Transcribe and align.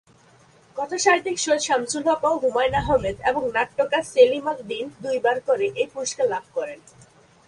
কথাসাহিত্যিক 0.77 1.37
সৈয়দ 1.43 1.61
শামসুল 1.67 2.03
হক 2.09 2.21
ও 2.27 2.31
হুমায়ূন 2.43 2.75
আহমেদ 2.81 3.17
এবং 3.29 3.43
নাট্যকার 3.55 4.03
সেলিম 4.13 4.45
আল 4.51 4.59
দীন 4.69 4.85
দুই 5.03 5.17
বার 5.25 5.37
করে 5.47 5.65
এই 5.81 5.87
পুরস্কার 5.93 6.25
লাভ 6.33 6.45
করেন। 6.57 6.79